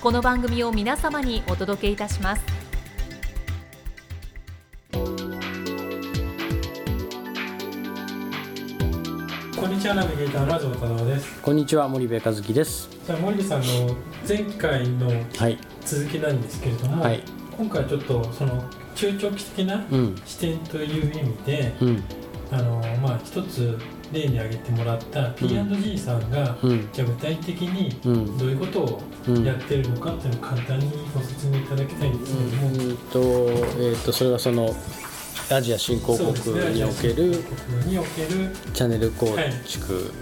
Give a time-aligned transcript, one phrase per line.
[0.00, 2.42] この番組を皆様にお届けいたします。
[9.54, 11.42] こんにちはナビゲーターのラジオ田中です。
[11.42, 12.88] こんにちは森部和樹です。
[13.06, 13.94] じゃあ森部さんの
[14.26, 15.58] 前回のはい。
[15.84, 17.22] 続きなんですけれども、はい。
[17.58, 20.16] 今回ちょっとその中長期的なうん。
[20.24, 22.02] 視点という意味で、うん。
[22.50, 23.78] あのまあ一つ
[24.12, 26.88] 例に挙げてもらった P&G さんが、うん。
[26.92, 28.38] じゃあ具体的にうん。
[28.38, 29.44] どういうことをうん。
[29.44, 32.96] やってるのかっていうのを簡単にご説明いただきたいんですけれども、うん。
[32.96, 34.74] とえー、とそれはその
[35.50, 36.28] アジア新興国
[36.74, 37.42] における
[38.72, 39.26] チャンネル構
[39.66, 40.12] 築、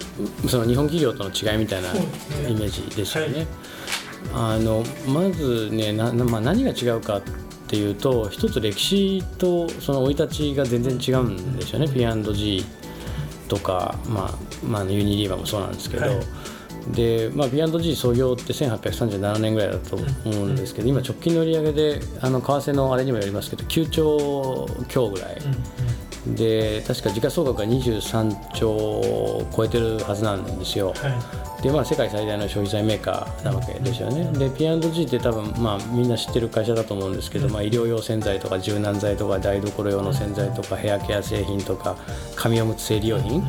[0.48, 1.92] その日本企業との違いみたいな
[2.48, 3.40] イメージですよね。
[3.40, 7.22] はあのまずねな、なまあ、何が違うかっ
[7.68, 12.64] ていうと一つ歴史とその生い立ちが全然違うんですよね P&G
[13.48, 16.26] とか、まあまあ、ユニリーバーもそうなんですけど、はい。
[16.92, 25.38] で、まあ、P&G 創業って1837年ぐらいだと思うんですけど、今直近の売り上げであの為替のあれにもよりますけど9兆強ぐらい、
[26.34, 30.92] で確か時価総額が23兆を超えてるはずなんですよ。
[30.96, 34.24] はでまあ、世界最大の消費財メーカーなわけですよね。
[34.38, 41.96] で P&G って多分、まあ、みんな知ってる会社だと思うんですけど、まあ、医療用洗剤とか柔軟剤とか台所用の洗剤とかヘアケア製品とか
[42.36, 43.42] 紙おむつ生理用品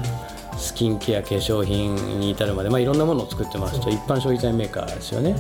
[0.58, 5.36] スキンケア化粧品に至るまで、まあ、いろんなものを作ってますと一般消費財メーカーですよね。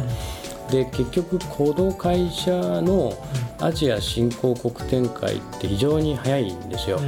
[0.69, 2.51] で結局この会社
[2.81, 3.13] の
[3.59, 7.00] アジア新興国展開って非常に早いんですよ。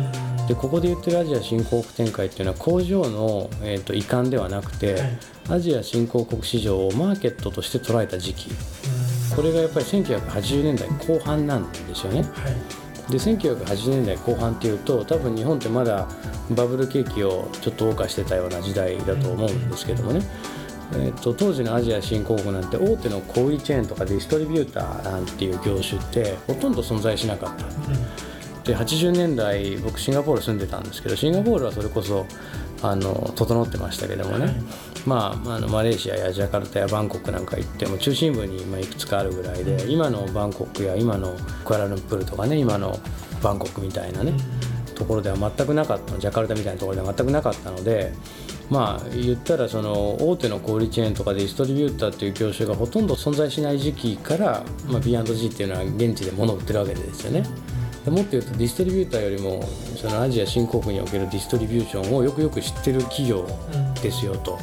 [0.47, 5.17] でここで言ってるアジア新興国展開っていうのは工場の、えー、と移管ではなくて、はい。
[5.49, 8.49] アジア新興国市場をマーケットとして捉えた時期。
[8.49, 9.35] うん。
[9.35, 12.21] これがやっぱり1980年代後半なんですよね。
[12.21, 12.81] はい。
[13.11, 16.07] で1980年代後半っていうと多分日本ってまだ
[16.51, 20.21] バブル景気をちょっと謳歌してたような時代だと思うんですけどもね、
[20.93, 27.65] えー、と当時のアジア新興国なんて大手の小売チェーンとかディストリビューターなんていう業種ってほとんど存在しなかった
[28.63, 32.25] で80年代僕シンガポール住んでたんですけどシンガポールはそれこそ
[32.81, 34.55] あの整ってましたけどもね、はい。
[35.05, 41.35] まあ、あのマレーシアやジャカルタやバンコクなんか行っても中心部にまあいくつかあるぐらいで今のバンコクや今の
[41.65, 42.99] クアラルンプールとかね今の
[43.41, 44.33] バンコクみたいなね
[44.95, 48.13] ところでは全くなかったジャカルタみたいなところでは全くなかったので
[48.69, 57.43] まあ言ったらその大手の小売チェーンとかディストリビューターっていう業種がほとんど存在しない時期から、まあ、B&G っていうのは現地で物を売ってるわけですよね。
[58.05, 59.63] でもっと言うとディストリビューターよりも
[59.95, 63.47] そのアジア新興国におけるディストリビューションをよくよく知ってる企業
[64.01, 64.57] ですよと。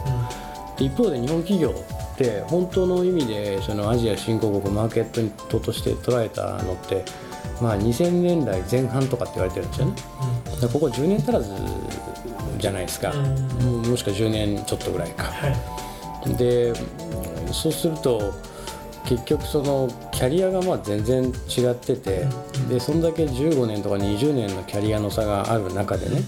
[0.76, 1.70] で一方で日本企業
[2.14, 7.04] って本当の意味でそのアジア新興国マーケットとして捉えたのって、
[7.60, 9.94] まあ、2000年代前半とかって言われてるんですよね。
[10.60, 11.52] でここ10年足らず
[12.58, 15.24] じゃないですか、うんももしくは10年ちょっとぐらいか。
[15.24, 15.78] はい
[16.36, 16.74] で
[17.52, 18.34] そうすると
[19.08, 22.26] 結局そのキャリアがまあ全然違ってて
[22.68, 26.20] でそんだけ15年とか20年のキャリアの差がある中でね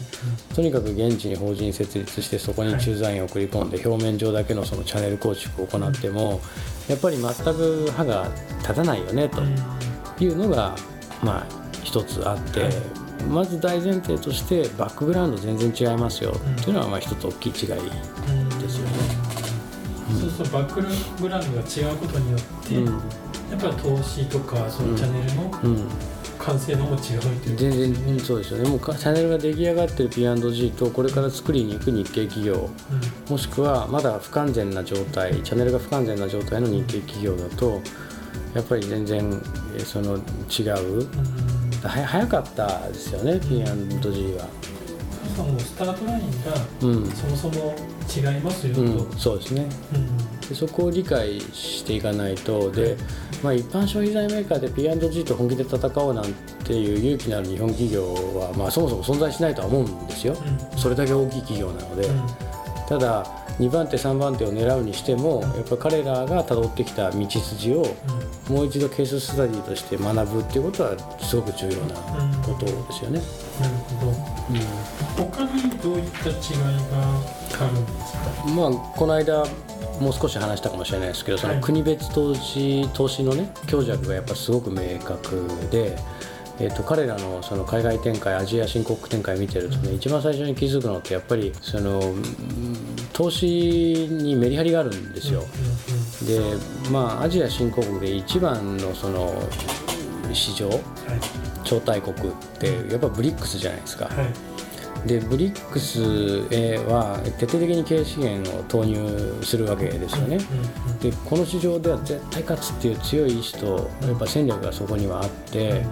[0.54, 6.40] とにかく現地に法人設立してそこに駐在員を送り込んで表面上だけのそのチャンネル構築を行っても
[6.88, 8.28] やっぱり全く歯が
[8.60, 9.42] 立たないよねと
[10.24, 10.74] いうのが
[11.22, 11.46] まあ
[11.82, 12.72] 一つあってはい。
[13.28, 19.29] まず大前提としてバックグラウンド全然違いますよっていうのはまあ一つ大きい違いですよね。
[20.18, 20.82] そうそうバック
[21.22, 22.86] グラウンドが違うことによって、うん。
[22.86, 22.92] や
[23.56, 25.88] っぱり投資とかそのチャンネルのうん。
[26.38, 28.68] 完成度も違うという全然、うんそうですよね。
[28.70, 32.70] もうかチャンネルが出来上がってる P&G とこれから作りに行く日系企業。
[33.28, 37.82] もしくはまだ不完全な状態チャンネルが不完全な状態の日系企業だと
[38.54, 39.18] やっぱり全然
[39.76, 40.70] えーその違
[41.02, 41.06] う。
[41.82, 43.64] 早かったですよね P&G
[44.36, 44.48] は
[45.40, 47.74] そもスタートラインがうん、そもそも
[48.14, 49.66] 違いますよと、うん、そうですね。
[49.94, 52.72] うんでそこを理解していかないと。
[52.72, 52.96] で、
[53.40, 56.34] まあ、一般消費財メーカーで P&G と本気で戦おうなん
[56.64, 60.34] ていう勇気のある日本企業は、まあ、そもそも存在しないとは思うんですよ、
[60.72, 60.78] うん。
[60.78, 62.26] それだけ大きい企業なので、うん。
[62.88, 63.24] ただ
[63.60, 67.86] 2番手3番手を狙うにしてもやっぱ彼らが辿ってきた道筋を
[68.48, 71.94] もう一度ケーススタディとして学ぶっていうことはすごく重要な
[72.42, 73.20] ことですよね。
[73.60, 74.12] なるほど。
[74.50, 74.60] うい
[76.10, 78.48] った違いがあるんですか？
[78.54, 79.44] まあこの間
[80.00, 85.96] もう少し話したかもしれないですけどそのはい国別投資投資のね強弱がやっぱすごく明確で、
[86.58, 92.26] えっと彼らのその海外展開アジア新興国展開見てるとね一番最初に気づくのってやっぱりそのうん
[93.12, 95.44] 投資にメリハリがあるんですよ。
[96.26, 96.40] で
[96.90, 99.34] まあアジア新興国で一番のその
[100.32, 100.70] 市場
[101.64, 102.20] 超大国っ
[102.58, 104.06] てやっぱブリックスじゃないですか。
[104.06, 104.49] はい
[105.06, 106.00] でブリックス
[106.88, 110.38] は徹底的に経営資源を投入するわけですよね。
[111.00, 115.86] でこの市場では絶対勝つっていう強い意志とやっぱ戦略がそこにはあって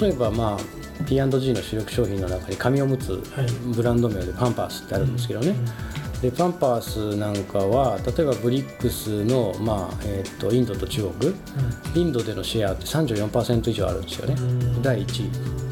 [0.00, 3.46] 例えばまあ P&G の主力商品の中に紙おむつ、はい。
[3.74, 5.54] ブランド名でパンパースってあるんですけどね、
[6.20, 11.34] でパンパースなんかは例えばブリックスの、まあえー、とインドと中国。
[11.94, 14.82] インドでのシェアって34%以上あるんですよね、うん。
[14.82, 15.71] 第1位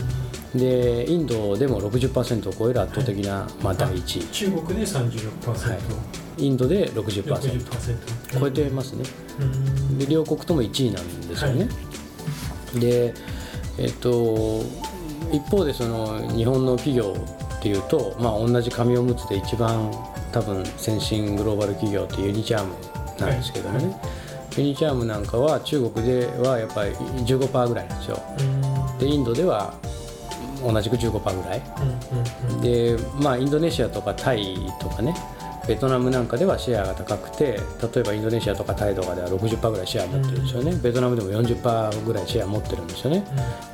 [0.55, 4.25] でインドでも60%を超える圧倒的な、まあ、第1位。
[4.27, 5.79] 中国で36%、
[6.39, 9.05] インドで60% 60%超えてますね。
[9.41, 9.99] うん。
[9.99, 11.69] で両国とも1位なんですよね、
[12.75, 13.15] で
[13.79, 14.63] えっと
[15.33, 17.15] 一方でその日本の企業
[17.59, 19.93] っていうと、まあ、同じ紙おむつで一番
[20.33, 22.75] 多分先進グローバル企業ってユニチャーム
[23.21, 23.97] なんですけどもね、はい。
[24.57, 28.21] ユニチャームなんかは中国ではやっぱり15%ぐらいなんですよ。
[28.39, 28.43] う
[28.97, 28.99] ん。
[28.99, 29.75] でインドでは
[30.63, 31.63] 同じく15%ぐらい。
[31.81, 35.15] うんうんでまあインドネシアとかタイとかね
[35.67, 37.61] ベトナムなんかではシェアが高くて
[37.95, 43.25] 例えばインドネシアとかタイとかでは60%ぐらいシェア持ってるんですよね、ベトナムでも40%ぐらいシェア持ってるんですよね。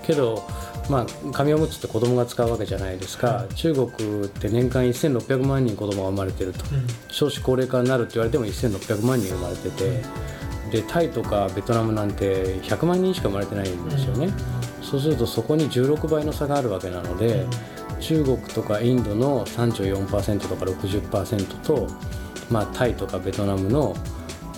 [0.04, 0.44] けど
[0.90, 6.64] まあ紙おむつって子供が使うわけじゃないですか、中国って年間1600万人子供が生まれてると。
[6.72, 6.86] うん。
[7.08, 10.02] 少子高齢化になるって言われても1600万人生まれてて。
[10.70, 14.28] でタイとかベトナムなんて100万人しか生まれてないんですよね、
[14.88, 17.44] そうするとそこに16倍の差があるわけなので、
[18.00, 21.88] 中国とかインドの34%とか60%と、
[22.50, 23.96] まあ、タイとかベトナムの、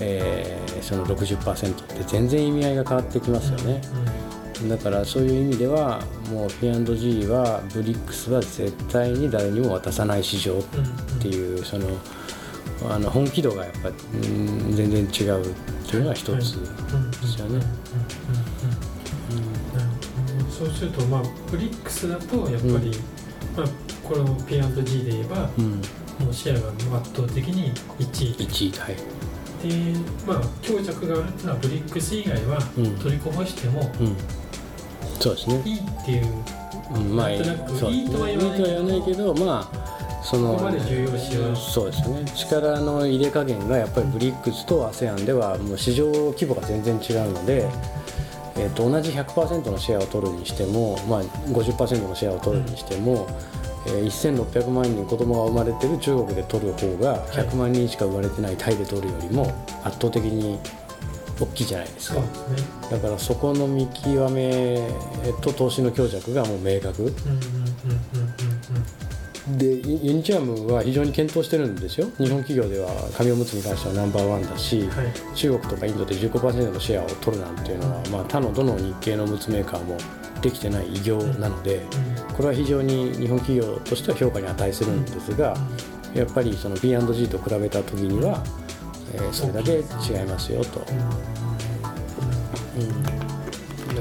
[0.01, 3.83] えーその60%って全然意味合いが変わってきますよね、
[4.69, 10.63] だからそういう意味ではもう P&G はブリックスは絶対に誰にも渡さない市場っ
[11.21, 11.89] ていうその
[12.91, 15.49] あの本気度がやっぱうん全然違うっ
[15.87, 16.41] ていうのが一つで
[17.27, 17.61] すよね。
[20.59, 22.79] そうすると、まあ、ブリックスだとやっぱり、うん。
[23.57, 23.67] まあ、
[24.03, 25.71] この P&G で言えば、うん、
[26.25, 28.47] もうシェアが圧倒的に1位。
[28.47, 28.97] 1位はい。
[29.63, 32.99] で、まあ、強弱があるっていうのはブリックス以外はうん。
[32.99, 34.17] 取りこぼしてもうん、
[35.21, 36.27] そうですね、いいっていう、
[36.95, 38.45] うん、まあなんとなくいいとは言わ
[38.83, 39.89] ないけどまあ
[40.25, 42.25] そのここまで重要視はそうですね。
[42.37, 47.67] 力の入れ加減がやっぱりブリックスと ASEAN ではもう市場規模が全然違うので、
[48.59, 53.27] えー、と同じ100%のシェアを取るにしても、まあ、50%のシェアを取るにしても、
[53.87, 59.45] えー1600万人子供が生まれてる中国で取る方が100万人しか生まれてないタイで取るよりも
[59.85, 60.59] 圧倒的に
[61.41, 62.21] 大きいじゃないですか。
[62.91, 64.91] だからそこの見極め
[65.41, 67.03] と投資の強弱がもう明確。
[67.03, 69.08] うんうんうんうんうん
[69.57, 72.09] でユユニチャームは非常に検討してるんですよ。
[72.19, 75.07] 日本企業では紙おむつに関してはナンバーワンだし、うんはい。
[75.35, 79.97] 中国とかインドで15%のシェアを取るなんていうのは、まあ、他のどの日系のおむつメーカーも
[80.43, 81.81] できてない偉業なので、
[82.37, 85.57] これは非常に日本企業としては評価に値するんですが、
[86.15, 88.43] やっぱりその P&G と比べた時には、
[89.15, 89.83] えーそれだけ違い
[90.27, 90.85] ますよと、
[92.77, 93.03] うん。
[93.03, 93.11] だ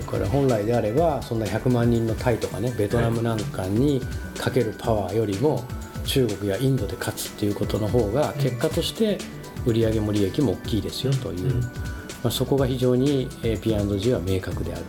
[0.08, 4.02] から本来であればそんな100万人のタイとかねベトナムなんかに
[4.38, 5.64] かけるパワーよりも
[6.06, 9.18] 中国やインドで勝つっていうことの方が結果として
[9.66, 11.62] 売上も利益も大きいですよという、うん。
[11.62, 11.70] ま
[12.26, 14.86] あ、そこが非常にえー P&G は明確である。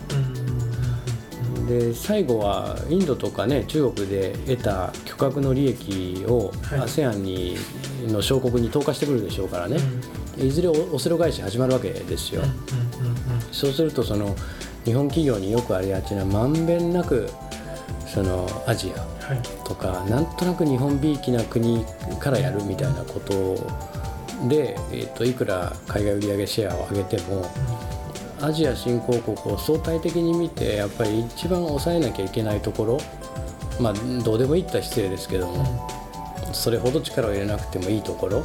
[1.68, 6.80] で最後はインドとかね中国で得た巨額の利益をはい。
[6.80, 7.56] ASEAN に
[8.06, 9.76] の小国に投下してくるでしょうからね、
[10.38, 12.42] いずれおオセロ返し始まるわけですよ、
[13.50, 14.36] そうするとその
[14.88, 17.28] 日本企業によくありがちなまんべんなく
[18.06, 19.42] そのアジアはい。
[19.62, 21.84] とかなんとなく日本びいきな国
[22.18, 23.56] からやるみたいなこと
[24.48, 27.44] で、えー、といくら海外売上シェアを上げても
[28.40, 32.98] アジア新興国を相対的に見てやっぱり一番抑えなきゃいけないところ
[33.78, 35.86] まあどうでもいいった失礼ですけども
[36.54, 38.42] それほど力を入れなくてもいいところ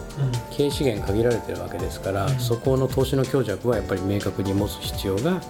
[0.51, 5.41] 経営資源限られてるわけですから、うん、そこの投資の強弱はやっぱり明確に持つ必要が、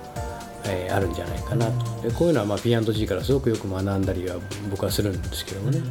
[0.66, 2.02] えー、あるんじゃないかなと。
[2.08, 4.38] でこういうのはまあ P&G からすごくよく学んだりは
[4.70, 5.82] 僕はするんですけどもね。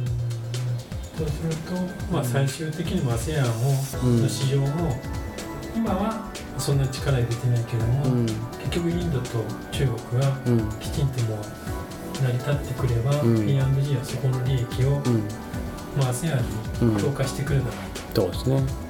[1.17, 1.73] そうすると、
[2.11, 3.43] まあ、最終的に ASEAN
[4.21, 4.97] の市場も、
[5.75, 10.31] 今はそんな力入れてないけども、うん、結局インドと中国が
[10.79, 11.37] きちんとも
[12.19, 15.23] 成り立ってくれば、うん、P&G はそこの利益を、うん。
[15.97, 16.41] まあ、ASEAN
[16.81, 18.82] に投下してくるだろうと、そうですね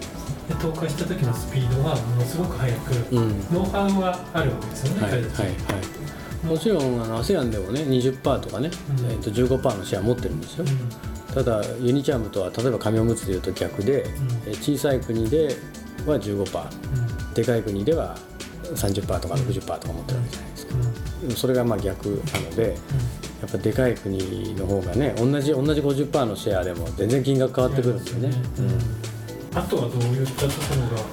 [0.47, 6.45] で投下した時のスピードはものすごく速く、ノウハウはあるわけですよね、はい、はいはい。
[6.45, 8.69] もちろんあの ASEAN でもね20%とかね、
[8.99, 9.05] うん。
[9.05, 10.65] えー、と15%のシェア持ってるんですよ、
[11.33, 14.03] ただユニチャームとは例えば紙おむつでいうと逆で、
[14.47, 15.55] うん、小さい国で
[16.05, 18.17] は15%、うん、でかい国では
[18.75, 20.75] 30%とか60%とか持ってるわけじゃないですか、
[21.23, 22.77] うん、それがまあ逆なので、
[23.41, 29.02] やっぱでかい国の方がね同じ同じ50%のシェアでも全然金額変わってくるんですよね、うん、
[29.55, 30.51] あとはどういったとこ
[30.91, 31.03] ろが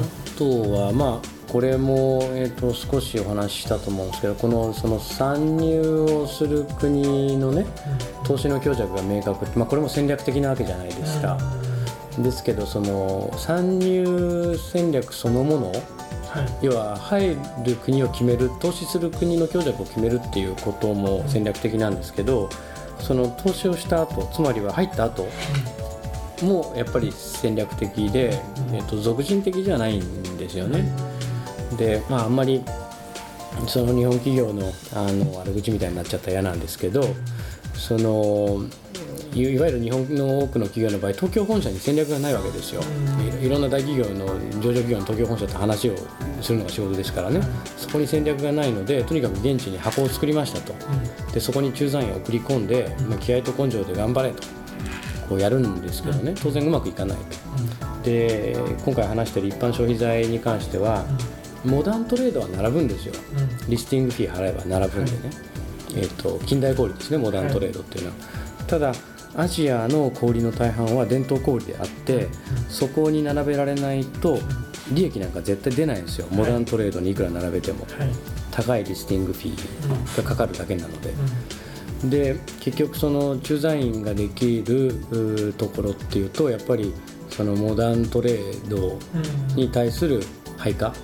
[0.00, 7.64] あとはまあこれも、えーと、少しお話ししたと思うんですけどこのその参入をする国のね、
[8.24, 11.38] 投資の強弱が明確、まあ、これも戦略的なわけじゃないですか、
[12.18, 15.72] ですけどその参入戦略そのもの
[16.60, 22.50] 要は入る国を決める投資する国の強弱を決めるっていうことも戦略的なんですけど、
[22.98, 25.28] その投資をした後つまりは入った後
[26.44, 28.34] もやっぱり戦略的で、
[28.72, 30.92] えー、と俗人的じゃないんですよね。
[31.76, 32.62] でまああんまり
[33.66, 37.02] その日本企業のあの悪口みたいになっちゃったら嫌なんですけど
[37.74, 38.62] その
[39.34, 42.80] いわゆる日本の多くの企業の場合東京本社に戦略がないわけですよ、
[43.42, 44.26] いろんな大企業の
[44.60, 45.96] 上場企業の東京本社と話を
[46.40, 47.42] するのが仕事ですからね、
[47.76, 50.74] そこに戦略がないのでとにかく現地に箱を作りましたと、
[51.34, 54.42] でそこに駐在員を送り込んで、まあ、気合と根性で頑張れと
[55.26, 61.04] こうやるんですけどね当然うまくいかないと、で今回話している一般消費財に関しては、
[61.64, 63.14] モダントレードは並ぶんですよ、
[63.68, 65.18] リスティングフィー払えば並ぶんでね、
[65.96, 68.16] えーと、近代小売ですねモダントレードっていうのは。
[68.66, 68.92] ただ
[69.36, 72.28] アジアの小売の大半は伝統小売であって
[72.70, 74.38] そこに並べられないと
[74.92, 76.26] 利益なんか絶対出ないんですよ。
[76.30, 77.86] モダントレードにいくら並べても、
[78.50, 81.12] 高いリスティングフィーがかかるだけなので。
[82.04, 86.92] で結局その駐在員ができるところっていうとやっぱり
[87.30, 88.98] そのモダントレード
[89.54, 90.22] に対する
[90.56, 90.94] 配下、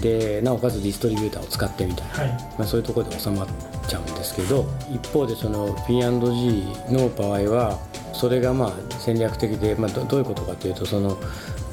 [0.00, 2.08] でなおかつディストリビューターを使ってみたい。
[2.08, 2.28] な、はい、
[2.58, 3.46] まあ、そういうところで収まっ
[3.88, 7.78] ちゃうんですけど一方でその P&G の場合は
[8.12, 11.18] それがまあ戦略的で、まあ、どういうことかというとその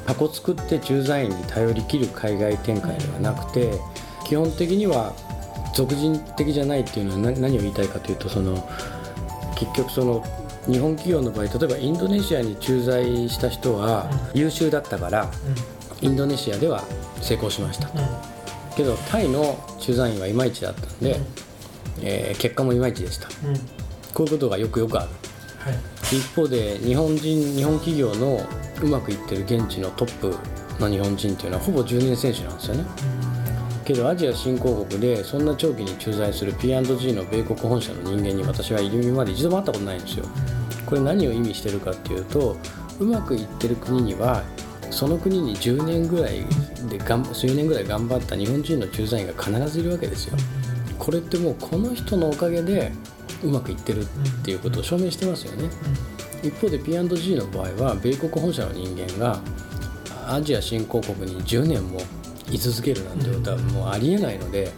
[0.06, 3.78] 箱作って駐在員に頼りきる海外展開ではなくて
[4.24, 5.14] 基本的には
[5.74, 8.68] 俗人的じゃないっていうのは何を言いたいかというとその
[9.56, 10.24] 結局その
[10.66, 15.30] 日本企業の場合例えばインドネシアに駐在した人は優秀だったから、
[16.02, 16.84] インドネシアでは
[17.22, 17.88] 成功しました、
[18.76, 21.18] けどタイの駐在員はいまいちだったんで、
[22.02, 23.56] えー、結果もいまいちでした、うん、
[24.14, 25.08] こういうことがよくよくある、
[25.58, 28.40] はい、一方で日本人日本企業の
[28.82, 30.36] うまくいってる現地のトップ
[30.80, 32.84] の日本人っていうのはほぼ10年選手なんですよね、
[33.19, 33.19] うん、
[33.92, 40.26] けどアジア新興国でそんな長期に駐在する P&G の米国本社の人間に私は今まで一度も会ったことないんですよ。
[40.86, 42.56] これ何を意味してるかっていうと
[43.00, 44.44] うまくいってる国には
[44.90, 46.44] その国に10年ぐらい
[46.88, 50.36] でがん数年ぐらい頑張った日本人の駐在員が必ずいるわけですよ、
[50.98, 52.92] これってもうこの人のおかげで
[53.42, 54.06] うまくいってるっ
[54.44, 55.68] ていうことを証明してますよね、
[56.42, 59.40] 一方で P&G の場合は米国本社の人間が
[60.28, 62.00] アジア新興国に10年も
[62.50, 64.72] 居続けるなんてことはもうありえないので、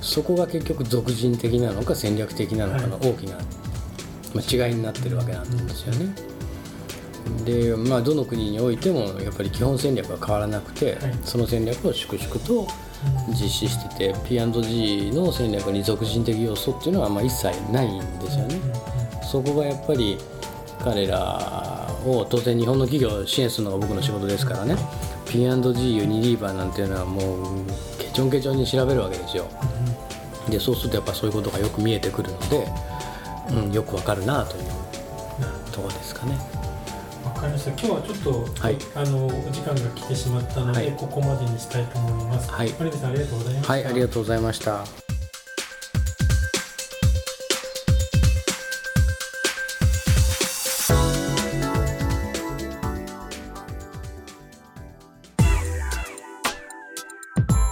[0.00, 3.36] そこが結局俗人的なのか戦略的なのかの大きな、
[4.34, 6.14] ま違いになってるわけなんですよね。
[7.44, 12.68] でまあ、どの国においてもやっぱり基本戦略は変わらなくて、その戦略を粛々と
[13.28, 18.60] 実施してて P&G の戦略に俗人的要素っていうのはまあ一切ないんですよね。
[19.22, 20.18] そこがやっぱり
[20.82, 24.76] 彼らを当然日本の企業を支援するのが僕の仕事ですからね
[25.28, 27.66] P&G ユニリーバーなんていうのはもう
[27.98, 29.46] ケチョンケチョンに調べるわけですよ。
[30.48, 32.66] でそうするとやっぱそういうことがよく見えてくるので、
[33.50, 34.64] うん、よくわかるなという
[35.72, 36.38] ところですかね。
[37.24, 38.18] わかりました今日はちょっ
[38.54, 42.50] と、はい、あのお時間が来てしまったので、はい、ここまでにしたいと思います。
[42.50, 43.72] はい、マリさんありがとうございました。
[43.72, 45.05] はい、ありがとうございました。